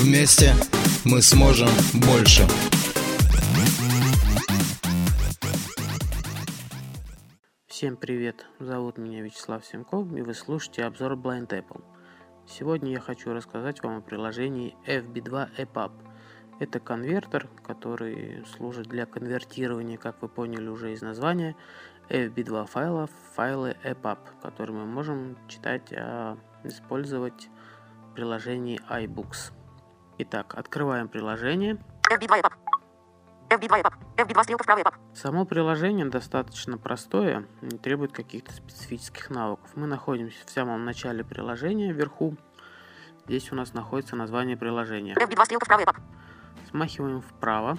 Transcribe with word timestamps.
Вместе 0.00 0.54
мы 1.04 1.20
сможем 1.22 1.66
больше. 2.06 2.46
Всем 7.66 7.96
привет, 7.96 8.46
зовут 8.60 8.96
меня 8.96 9.22
Вячеслав 9.22 9.66
Семков 9.66 10.12
и 10.12 10.22
вы 10.22 10.34
слушаете 10.34 10.84
обзор 10.84 11.14
Blind 11.14 11.48
Apple. 11.48 11.82
Сегодня 12.46 12.92
я 12.92 13.00
хочу 13.00 13.32
рассказать 13.32 13.82
вам 13.82 13.96
о 13.96 14.00
приложении 14.00 14.76
FB2 14.86 15.56
EPUB. 15.58 15.90
Это 16.60 16.78
конвертер, 16.78 17.48
который 17.66 18.44
служит 18.56 18.86
для 18.86 19.04
конвертирования, 19.04 19.98
как 19.98 20.22
вы 20.22 20.28
поняли 20.28 20.68
уже 20.68 20.92
из 20.92 21.02
названия, 21.02 21.56
FB2 22.08 22.66
файлов 22.66 23.10
файлы 23.34 23.76
EPUB, 23.82 24.18
которые 24.42 24.76
мы 24.76 24.86
можем 24.86 25.36
читать, 25.48 25.92
а 25.92 26.38
использовать 26.62 27.48
в 28.12 28.14
приложении 28.14 28.80
iBooks. 28.88 29.58
Итак, 30.20 30.54
открываем 30.56 31.06
приложение. 31.06 31.78
FB2 32.10 32.42
EPUB. 32.42 32.52
FB2 33.50 33.82
EPUB. 33.82 33.94
FB2 34.16 34.42
стрелка 34.42 34.64
вправо 34.64 34.80
EPUB. 34.80 34.94
Само 35.14 35.44
приложение 35.44 36.06
достаточно 36.06 36.76
простое, 36.76 37.46
не 37.62 37.78
требует 37.78 38.12
каких-то 38.12 38.52
специфических 38.52 39.30
навыков. 39.30 39.70
Мы 39.76 39.86
находимся 39.86 40.44
в 40.44 40.50
самом 40.50 40.84
начале 40.84 41.22
приложения, 41.22 41.92
вверху. 41.92 42.36
Здесь 43.26 43.52
у 43.52 43.54
нас 43.54 43.74
находится 43.74 44.16
название 44.16 44.56
приложения. 44.56 45.14
FB2 45.14 45.44
стрелка 45.44 45.64
вправо 45.66 45.82
EPUB. 45.82 45.96
Смахиваем 46.70 47.20
вправо. 47.20 47.78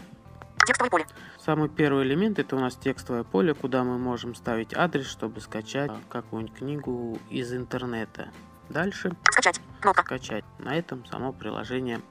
Текстовое 0.65 0.89
поле. 0.89 1.05
Самый 1.39 1.67
первый 1.67 2.05
элемент 2.05 2.39
это 2.39 2.55
у 2.55 2.59
нас 2.59 2.77
текстовое 2.77 3.25
поле, 3.25 3.53
куда 3.53 3.83
мы 3.83 3.97
можем 3.97 4.33
ставить 4.33 4.73
адрес, 4.73 5.07
чтобы 5.07 5.41
скачать 5.41 5.91
какую-нибудь 6.07 6.57
книгу 6.57 7.19
из 7.29 7.53
интернета. 7.53 8.29
Дальше 8.69 9.13
Скачать. 9.25 9.59
Кнопка. 9.81 10.03
скачать. 10.03 10.45
На 10.59 10.77
этом 10.77 11.05
само 11.05 11.33
приложение 11.33 12.01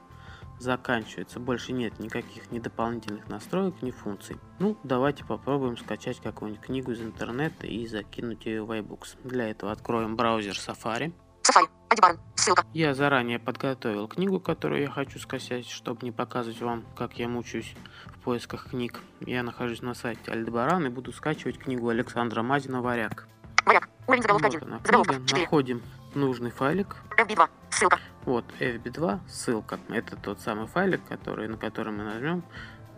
заканчивается. 0.59 1.41
Больше 1.41 1.73
нет 1.73 1.99
никаких 1.99 2.51
ни 2.51 2.59
дополнительных 2.59 3.29
настроек, 3.29 3.81
ни 3.83 3.91
функций. 3.91 4.37
Ну, 4.59 4.77
давайте 4.83 5.25
попробуем 5.25 5.77
скачать 5.77 6.21
какую-нибудь 6.21 6.65
книгу 6.65 6.93
из 6.93 7.01
интернета 7.01 7.67
и 7.67 7.87
закинуть 7.87 8.47
ее 8.47 8.63
в 8.65 8.71
iBooks. 8.71 9.17
Для 9.25 9.51
этого 9.51 9.73
откроем 9.73 10.17
браузер 10.17 10.55
Safari. 10.55 11.13
Safari. 11.43 11.69
Альдебарон. 11.89 12.21
Ссылка. 12.35 12.65
Я 12.75 12.95
заранее 12.95 13.39
подготовил 13.39 14.09
книгу, 14.09 14.41
которую 14.41 14.83
я 14.83 14.91
хочу 14.91 15.19
скачать, 15.19 15.67
чтобы 15.69 16.01
не 16.03 16.13
показывать 16.13 16.61
вам, 16.61 16.85
как 16.97 17.19
я 17.19 17.29
мучаюсь 17.29 17.75
в 18.07 18.19
поисках 18.21 18.71
книг. 18.71 19.01
Я 19.21 19.43
нахожусь 19.43 19.81
на 19.81 19.95
сайте 19.95 20.31
Альдебаран 20.31 20.87
и 20.87 20.91
буду 20.91 21.13
скачивать 21.13 21.59
книгу 21.59 21.89
Александра 21.89 22.43
Мазина 22.43 22.83
«Варяг». 22.83 23.27
Моряк. 23.65 23.89
Уровень 24.07 24.23
заголовка 24.23 24.47
Вот 24.47 24.55
1. 24.57 24.69
она 24.69 24.81
Заголовка 24.85 25.13
книга. 25.15 25.29
4. 25.29 25.43
Находим 25.45 25.83
нужный 26.15 26.51
файлик. 26.51 26.97
FB2. 27.17 27.49
Ссылка. 27.71 27.99
Вот 28.29 28.45
FB2, 28.61 29.21
ссылка. 29.27 29.81
Это 29.89 30.15
тот 30.15 30.39
самый 30.43 30.67
файлик, 30.67 31.01
который, 31.09 31.49
на 31.49 31.57
который 31.57 31.95
мы 31.95 32.05
нажмем, 32.05 32.43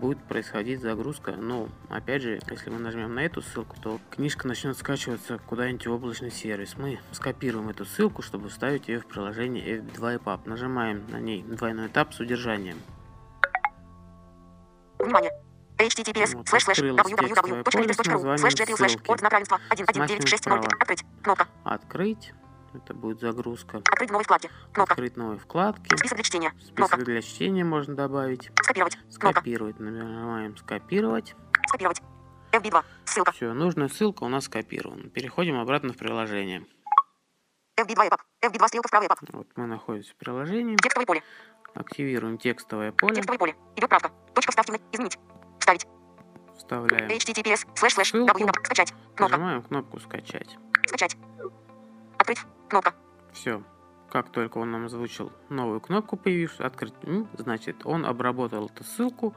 будет 0.00 0.18
происходить 0.24 0.80
загрузка. 0.80 1.36
Но, 1.36 1.68
опять 1.88 2.22
же, 2.22 2.40
если 2.50 2.68
мы 2.68 2.80
нажмем 2.80 3.14
на 3.14 3.20
эту 3.20 3.40
ссылку, 3.40 3.76
то 3.80 4.00
книжка 4.10 4.48
начнет 4.48 4.76
скачиваться 4.76 5.38
куда-нибудь 5.38 5.86
в 5.86 5.92
облачный 5.92 6.32
сервис. 6.32 6.76
Мы 6.76 6.98
скопируем 7.12 7.68
эту 7.68 7.84
ссылку, 7.84 8.22
чтобы 8.22 8.48
вставить 8.48 8.88
ее 8.88 8.98
в 8.98 9.06
приложение 9.06 9.78
FB2 9.78 10.18
EPUB. 10.18 10.40
Нажимаем 10.46 11.06
на 11.08 11.20
ней 11.20 11.44
двойной 11.44 11.86
этап 11.86 12.12
с 12.12 12.18
удержанием. 12.18 12.78
Внимание. 14.98 15.30
https 15.78 16.36
Вот, 16.36 16.48
слэш 16.48 16.64
слэш 16.64 16.80
названием 16.80 18.38
слэш 18.38 18.54
gtl 18.54 18.76
слэш 18.76 18.90
ссылки. 18.90 19.08
ордена 19.08 19.30
равенства 19.30 19.60
1 19.68 19.86
1 19.88 20.06
9 20.06 20.28
6 20.28 20.46
0 20.46 20.58
Смахиваем 20.58 20.80
Открыть. 20.80 21.04
Кнопка. 21.22 21.46
Открыть. 21.62 22.32
Это 22.72 22.94
будет 22.94 23.20
загрузка. 23.20 23.78
Открыть 23.78 24.10
в 24.10 24.12
новой 24.12 24.24
вкладке. 24.24 24.50
Кнопка. 24.72 24.92
Открыть 24.94 25.16
новые 25.16 25.38
вкладки. 25.38 25.96
Список 25.96 26.16
для 26.16 26.24
чтения. 26.24 26.50
Кнопка. 26.50 26.96
Список 26.96 27.04
для 27.04 27.22
чтения 27.22 27.64
можно 27.64 27.94
добавить. 27.96 28.50
Скопировать. 28.62 28.96
Кнопка. 29.18 29.40
Скопировать. 29.40 29.80
Нажимаем 29.80 30.56
скопировать. 30.56 31.34
Скопировать. 31.66 32.00
FB2. 32.52 32.84
Ссылка. 33.04 33.32
Все, 33.32 33.52
нужная 33.52 33.88
ссылка 33.88 34.24
у 34.24 34.28
нас 34.28 34.44
скопирована. 34.44 35.08
Переходим 35.10 35.58
обратно 35.58 35.92
в 35.92 35.96
приложение. 35.96 36.64
FB2 37.78 38.08
EPUB. 38.08 38.18
FB2 38.44 38.68
стрелка 38.68 38.88
вправо 38.88 39.04
EPUB. 39.04 39.28
Вот 39.32 39.46
мы 39.56 39.66
находимся 39.66 40.12
в 40.12 40.16
приложении. 40.16 40.76
Текстовое 40.76 41.06
поле. 41.06 41.22
Активируем 41.74 42.38
текстовое 42.38 42.92
поле. 42.92 43.14
Текстовое 43.16 43.38
поле. 43.38 43.56
Идет 43.76 43.88
правка. 43.88 44.10
Точка 44.34 44.50
вставки. 44.52 44.70
на- 44.72 44.78
Изменить. 44.92 45.18
Вставить. 45.58 45.86
Вставляем. 46.56 47.08
https 47.10 47.66
слэш 47.76 47.94
слэш 47.94 48.10
Ссылку. 48.10 48.38
Скачать. 48.64 48.92
Кнопка. 49.16 49.36
Нажимаем 49.36 49.62
кнопку 49.62 49.98
скачать. 50.00 50.56
Скачать. 50.86 51.16
Открыть. 52.18 52.38
Кнопка. 52.70 52.94
Все. 53.32 53.62
Как 54.10 54.30
только 54.30 54.58
он 54.58 54.70
нам 54.70 54.86
озвучил 54.86 55.32
новую 55.48 55.80
кнопку 55.80 56.16
появившуюся, 56.16 56.66
открыть, 56.66 56.94
значит, 57.36 57.84
он 57.84 58.06
обработал 58.06 58.66
эту 58.66 58.84
ссылку, 58.84 59.34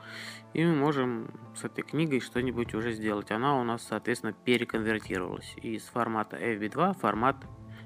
и 0.53 0.63
мы 0.63 0.75
можем 0.75 1.29
с 1.55 1.63
этой 1.63 1.83
книгой 1.83 2.21
что-нибудь 2.21 2.73
уже 2.73 2.93
сделать. 2.93 3.31
Она 3.31 3.59
у 3.59 3.63
нас, 3.63 3.83
соответственно, 3.83 4.33
переконвертировалась 4.33 5.55
из 5.57 5.83
формата 5.83 6.37
FB2 6.37 6.93
в 6.93 6.99
формат 6.99 7.37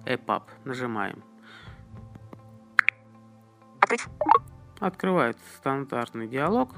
EPUB. 0.06 0.44
Нажимаем. 0.66 1.24
Открыть. 3.82 4.06
Открывается 4.80 5.44
стандартный 5.58 6.28
диалог 6.28 6.72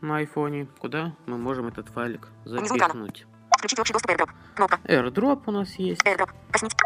на 0.00 0.18
айфоне, 0.18 0.68
куда 0.78 1.14
мы 1.26 1.38
можем 1.38 1.68
этот 1.68 1.88
файлик 1.88 2.28
запихнуть. 2.44 3.26
Включить 3.58 3.78
общий 3.78 3.92
доступ 3.92 4.10
AirDrop. 4.10 4.30
Кнопка. 4.54 4.78
AirDrop 4.84 5.42
у 5.46 5.50
нас 5.50 5.74
есть. 5.76 6.02
AirDrop. 6.02 6.30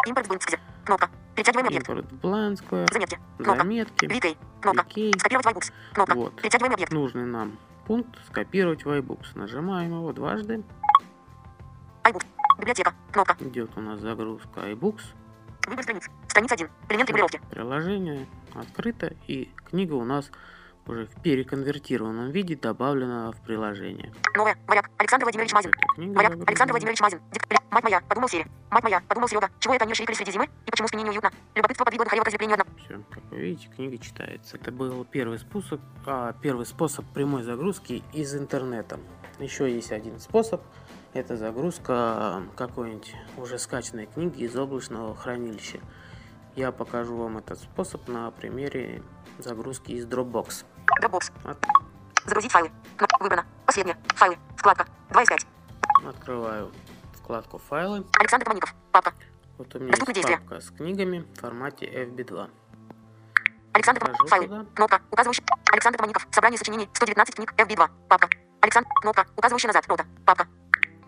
Импорт 0.06 0.28
в. 0.28 0.77
Кнопка. 0.88 1.10
Перетягиваем 1.34 1.66
объект. 1.66 1.86
Blind 1.86 2.54
Square. 2.54 2.90
Заметки. 2.90 3.18
Кнопка. 3.36 3.58
Заметки. 3.58 4.04
VK. 4.06 4.38
Кнопка. 4.62 4.86
VK. 4.86 5.18
Скопировать 5.18 5.44
в 5.44 5.48
iBooks. 5.50 5.72
Кнопка. 5.92 6.14
Вот. 6.14 6.36
Перетягиваем 6.36 6.72
объект. 6.72 6.92
Нужный 6.94 7.26
нам 7.26 7.58
пункт 7.86 8.18
скопировать 8.26 8.86
в 8.86 8.88
iBooks. 8.88 9.26
Нажимаем 9.34 9.90
его 9.90 10.14
дважды. 10.14 10.62
iBooks. 12.04 12.24
Библиотека. 12.58 12.94
Кнопка. 13.12 13.36
Идет 13.38 13.70
у 13.76 13.82
нас 13.82 14.00
загрузка 14.00 14.60
iBooks. 14.70 15.02
Выбор 15.66 15.82
страниц. 15.84 16.08
Страница 16.26 16.54
1. 16.54 16.70
Элемент 16.88 17.08
регулировки. 17.10 17.40
Приложение 17.50 18.26
открыто 18.54 19.12
и 19.26 19.52
книга 19.66 19.92
у 19.92 20.04
нас 20.04 20.30
уже 20.88 21.06
в 21.06 21.20
переконвертированном 21.22 22.30
виде 22.30 22.56
добавлена 22.56 23.32
в 23.32 23.40
приложение. 23.42 24.12
Новая. 24.36 24.56
Моряк. 24.66 24.90
Александр 24.98 25.24
Владимирович 25.24 25.52
Мазин. 25.52 25.72
Загружена. 25.96 26.44
Александр 26.46 26.72
Владимирович 26.72 27.00
Мазин. 27.00 27.20
Дик- 27.32 27.58
Мать 27.70 27.84
моя. 27.84 28.00
Подумал 28.00 28.28
Сири. 28.28 28.46
Мать 28.70 28.82
моя. 28.82 29.00
Подумал 29.06 29.28
Серега. 29.28 29.50
Чего 29.60 29.74
это 29.74 29.84
они 29.84 29.94
шрикали 29.94 30.16
среди 30.16 30.32
зимы? 30.32 30.48
И 30.66 30.70
почему 30.70 30.88
спине 30.88 31.02
неуютно? 31.04 31.30
Любопытство 31.54 31.84
подвигло 31.84 32.04
Михаила 32.04 32.24
к 32.24 32.26
разлеплению 32.26 32.54
одного. 32.54 32.70
Все, 32.78 33.00
как 33.10 33.22
вы 33.30 33.36
видите, 33.38 33.68
книга 33.68 33.98
читается. 33.98 34.56
Это 34.56 34.72
был 34.72 35.04
первый 35.04 35.38
способ, 35.38 35.80
а, 36.06 36.32
первый 36.40 36.64
способ 36.66 37.04
прямой 37.12 37.42
загрузки 37.42 38.02
из 38.12 38.34
интернета. 38.34 38.98
Еще 39.38 39.70
есть 39.72 39.92
один 39.92 40.18
способ. 40.18 40.62
Это 41.12 41.36
загрузка 41.36 42.42
какой-нибудь 42.56 43.14
уже 43.36 43.58
скачанной 43.58 44.06
книги 44.06 44.42
из 44.44 44.56
облачного 44.56 45.14
хранилища. 45.14 45.78
Я 46.56 46.72
покажу 46.72 47.16
вам 47.16 47.38
этот 47.38 47.60
способ 47.60 48.08
на 48.08 48.30
примере 48.30 49.02
загрузки 49.38 49.92
из 49.92 50.06
Dropbox. 50.06 50.64
Dropbox. 51.00 51.32
От- 51.44 51.64
Загрузить 52.26 52.52
файлы. 52.52 52.70
Кнопка. 52.96 53.22
Выбрано. 53.22 53.46
Последнее. 53.66 53.96
Файлы. 54.16 54.36
Вкладка. 54.56 54.86
2 55.10 55.22
из 55.22 55.28
5. 55.28 55.46
Открываю 56.06 56.72
вкладку 57.14 57.58
файлы. 57.58 58.04
Александр 58.18 58.44
Томаников. 58.44 58.74
Папка. 58.92 59.12
Вот 59.56 59.74
у 59.74 59.78
меня 59.78 59.90
Доступны 59.90 60.10
есть 60.12 60.14
действия. 60.26 60.38
папка 60.38 60.60
с 60.60 60.70
книгами 60.70 61.24
в 61.34 61.40
формате 61.40 61.86
FB2. 61.86 62.50
Александр 63.72 64.00
Томаников. 64.00 64.28
Файлы. 64.30 64.46
туда. 64.48 64.66
Кнопка. 64.74 65.00
Указывающая. 65.10 65.44
Александр 65.72 65.98
Томаников. 65.98 66.26
Собрание 66.30 66.58
сочинений. 66.58 66.88
119 66.92 67.34
книг. 67.34 67.52
FB2. 67.56 67.90
Папка. 68.08 68.28
Александр. 68.60 68.88
Кнопка. 69.00 69.26
Указывающая 69.36 69.68
назад. 69.68 69.86
Рота. 69.88 70.06
Папка. 70.26 70.46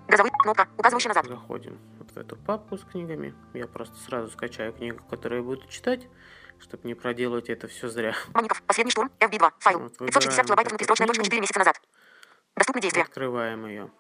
Газовый. 0.08 0.32
Кнопка. 0.42 0.68
Указывающая 0.78 1.08
назад. 1.10 1.26
Заходим 1.26 1.78
в 2.12 2.16
эту 2.16 2.36
папку 2.36 2.76
с 2.76 2.82
книгами. 2.84 3.34
Я 3.54 3.66
просто 3.66 3.96
сразу 3.96 4.30
скачаю 4.30 4.72
книгу, 4.72 5.02
которую 5.08 5.40
я 5.42 5.46
буду 5.46 5.66
читать, 5.68 6.06
чтобы 6.58 6.86
не 6.86 6.94
проделывать 6.94 7.48
это 7.48 7.68
все 7.68 7.88
зря. 7.88 8.14
Маников. 8.34 8.62
Последний 8.62 8.90
штурм. 8.90 9.10
FB2. 9.20 9.50
Файл. 9.58 9.78
Вот, 9.80 9.96
560 9.98 9.98
выбираем 9.98 10.46
килобайтов 10.46 10.66
эту 10.66 10.70
внутристрочная 10.70 11.06
точка 11.06 11.20
книгу. 11.22 11.24
4 11.24 11.40
месяца 11.40 11.58
назад. 11.58 11.80
Доступны 12.56 12.80
действия. 12.82 13.02
Открываем 13.02 13.66
ее. 13.66 13.90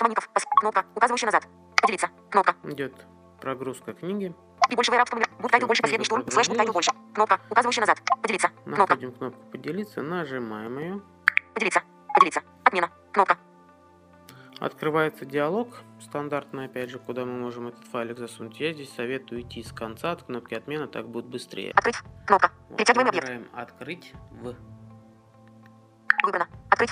Маников. 0.00 0.28
Пос- 0.34 0.44
Кнопка. 0.60 0.84
Указывающая 0.94 1.26
назад. 1.26 1.46
Поделиться. 1.80 2.08
Кнопка. 2.30 2.56
Идет 2.64 2.92
прогрузка 3.40 3.92
книги. 3.94 4.34
И 4.70 4.74
больше 4.74 4.90
рабство. 4.92 5.20
Буттайтл 5.38 5.66
больше 5.66 5.82
Книга 5.82 5.98
последний 5.98 6.04
штурм. 6.04 6.22
Слэш 6.30 6.48
буттайтл 6.48 6.72
прогрузилась. 6.72 6.96
больше. 6.96 7.14
Кнопка, 7.14 7.40
указывающая 7.50 7.82
назад. 7.82 7.98
Поделиться. 8.22 8.48
Кнопка. 8.64 8.82
Находим 8.94 9.12
кнопку 9.12 9.40
«Поделиться», 9.50 10.02
нажимаем 10.02 10.78
ее. 10.78 11.00
Поделиться. 11.54 11.82
Поделиться. 12.14 12.42
Отмена. 12.64 12.90
Кнопка. 14.56 14.66
Открывается 14.66 15.24
диалог, 15.24 15.68
стандартный, 16.00 16.66
опять 16.66 16.90
же, 16.90 16.98
куда 16.98 17.24
мы 17.24 17.32
можем 17.38 17.68
этот 17.68 17.84
файлик 17.84 18.18
засунуть. 18.18 18.58
Я 18.60 18.72
здесь 18.72 18.92
советую 18.92 19.42
идти 19.42 19.62
с 19.62 19.72
конца 19.72 20.12
от 20.12 20.22
кнопки 20.22 20.54
отмена, 20.54 20.86
так 20.86 21.08
будет 21.08 21.26
быстрее. 21.26 21.72
Открыть. 21.72 21.96
Кнопка. 22.26 22.50
Вот, 22.68 22.78
Перетягиваем 22.78 23.08
объект. 23.08 23.30
«Открыть 23.52 24.12
в». 24.30 24.54
Выбрано. 26.22 26.48
Открыть. 26.70 26.90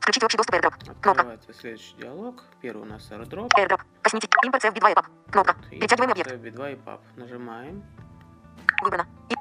Включить 0.00 0.24
общий 0.24 0.36
доступ 0.36 0.54
AirDrop. 0.54 0.74
Кнопка. 1.00 1.10
Открывается 1.10 1.52
следующий 1.52 1.96
диалог. 1.96 2.44
Первый 2.60 2.82
у 2.82 2.84
нас 2.84 3.10
AirDrop. 3.10 3.50
AirDrop. 3.58 3.80
Косметик. 4.02 4.30
Импорт 4.44 4.64
FB2 4.64 4.94
EPUB. 4.94 5.06
Кнопка. 5.30 5.56
И 5.70 5.78
Перетягиваем 5.80 6.12
объект. 6.12 6.30
B2 6.32 6.72
и 6.72 6.76
PUB. 6.76 7.00
Нажимаем. 7.16 7.82
Выбрано. 8.82 9.06
И... 9.28 9.34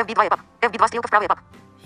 FB2 0.00 0.28
EPUB. 0.28 0.40
FB2 0.60 0.86
стрелка 0.86 1.08
вправо 1.08 1.24
EPUB. 1.24 1.38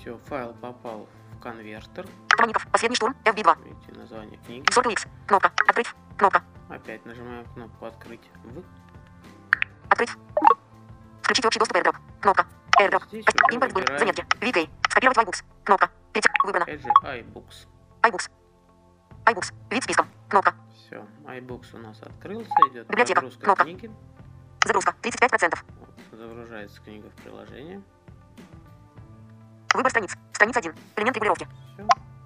Все, 0.07 0.17
файл 0.19 0.55
попал 0.61 1.09
в 1.33 1.41
конвертер. 1.41 2.07
Томоников. 2.29 2.65
Последний 2.71 2.95
штурм. 2.95 3.17
FB2. 3.25 3.65
Видите 3.65 3.99
название 3.99 4.39
книги. 4.47 4.65
Circle 4.71 4.93
X. 4.93 5.05
Кнопка. 5.27 5.51
Открыть. 5.67 5.89
Кнопка. 6.17 6.45
Опять 6.69 7.05
нажимаем 7.05 7.45
кнопку 7.55 7.87
«Открыть 7.87 8.21
в». 8.45 8.63
Открыть. 9.91 10.11
Включить 11.23 11.45
общий 11.45 11.59
доступ 11.59 11.77
AirDrop. 11.79 11.97
Кнопка. 12.21 12.47
AirDrop. 12.81 13.53
Импорт 13.53 13.73
был. 13.73 13.83
Заметки. 13.99 14.25
VK. 14.41 14.71
Скопировать 14.91 15.17
в 15.17 15.21
iBooks. 15.23 15.45
Кнопка. 15.65 15.91
Перетя... 16.13 16.31
Выбрано. 16.45 16.63
Опять 16.63 16.83
же 16.83 16.89
iBooks. 17.03 17.67
iBooks. 18.03 18.31
iBooks. 19.25 19.55
Вид 19.71 19.83
списка. 19.83 20.07
Кнопка. 20.29 20.55
Все, 20.73 21.05
iBooks 21.25 21.75
у 21.75 21.79
нас 21.79 22.01
открылся, 22.01 22.53
идет 22.71 22.87
Библиотека. 22.87 23.23
загрузка 23.23 23.43
Кнопка. 23.45 23.65
книги. 23.65 23.91
Загрузка. 24.65 24.95
35%. 25.03 25.59
Вот, 25.81 25.91
загружается 26.13 26.81
книга 26.81 27.11
в 27.11 27.23
приложение. 27.23 27.83
Выбор 29.77 29.91
страниц. 29.91 30.17
Страница 30.33 30.61
1. 30.61 30.75
Элемент 30.97 31.17
регулировки. 31.17 31.47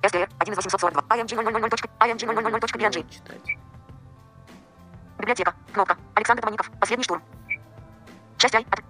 SDR 0.03 0.31
1 0.39 0.53
из 0.53 0.57
842. 0.57 1.03
IMG 1.03 1.35
000. 1.35 1.45
IMG 1.99 2.61
000.png. 2.61 3.11
читать. 3.11 3.57
Библиотека. 5.19 5.55
Кнопка. 5.73 5.99
Александр 6.15 6.43
Томоников. 6.43 6.71
Последний 6.79 7.03
штурм. 7.03 7.21
Часть 8.39 8.55
I. 8.55 8.65
От... 8.71 8.85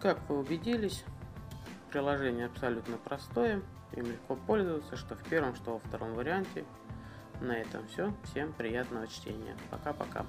Как 0.00 0.18
вы 0.28 0.38
убедились, 0.38 1.04
приложение 1.90 2.46
абсолютно 2.46 2.96
простое, 2.98 3.62
им 3.94 4.06
легко 4.06 4.36
пользоваться, 4.36 4.96
что 4.96 5.16
в 5.16 5.22
первом, 5.24 5.56
что 5.56 5.72
во 5.72 5.78
втором 5.80 6.14
варианте. 6.14 6.64
На 7.40 7.58
этом 7.58 7.84
все. 7.88 8.14
Всем 8.30 8.52
приятного 8.52 9.08
чтения. 9.08 9.56
Пока-пока. 9.72 10.24